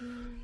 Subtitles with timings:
[0.00, 0.43] Mm.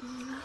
[0.00, 0.42] Yeah,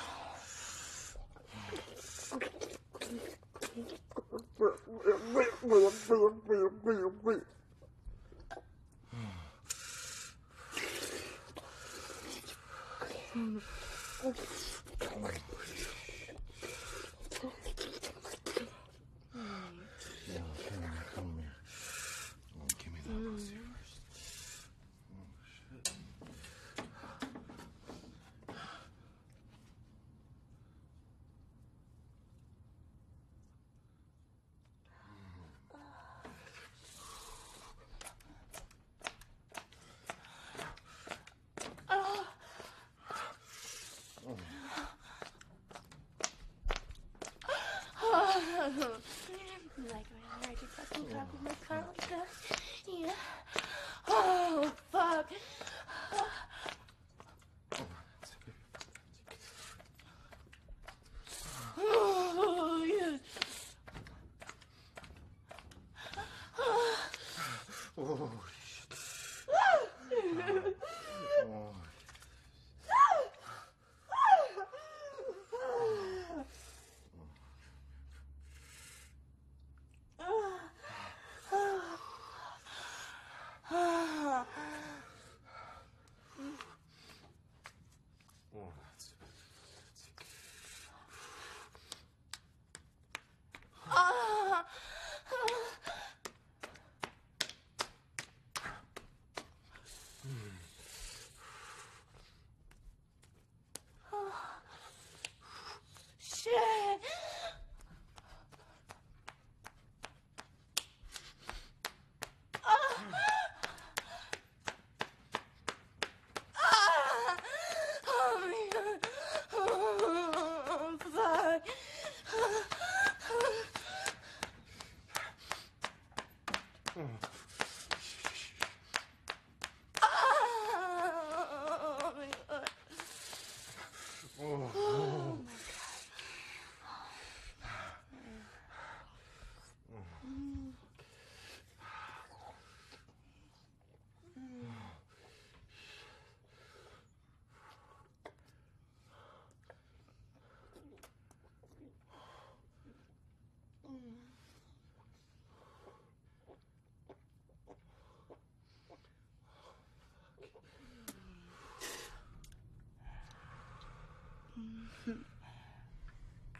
[134.45, 134.83] Oh my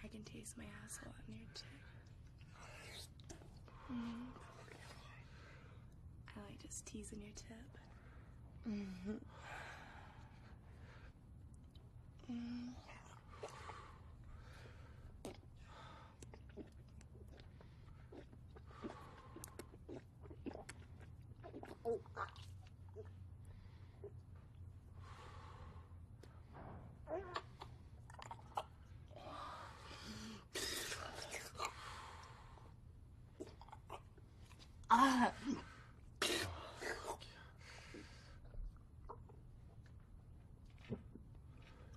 [0.04, 1.66] I can taste my asshole on your tip.
[3.92, 4.28] Mm.
[6.36, 7.78] I like just teasing your tip.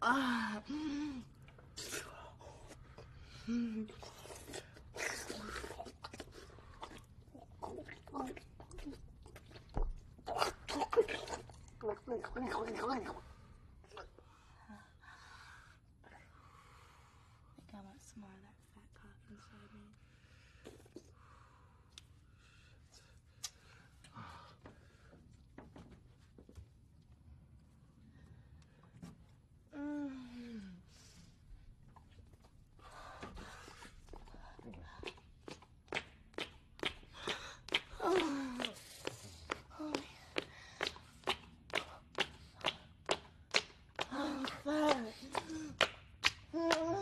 [0.02, 0.56] Ah.
[0.56, 1.25] I think
[18.00, 20.06] some more of that fat cock inside me.
[46.55, 46.93] Oh,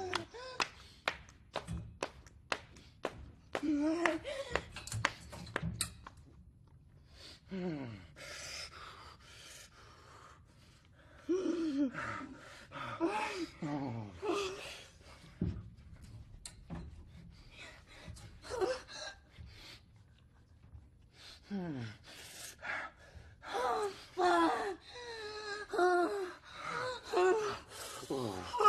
[28.11, 28.64] Oh.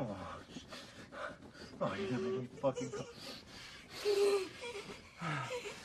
[0.00, 0.06] Oh,
[1.82, 2.90] oh you're gonna fucking.